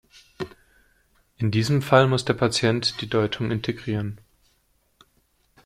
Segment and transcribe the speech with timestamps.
[1.37, 4.19] In diesem Fall muss der Patient die Deutung integrieren.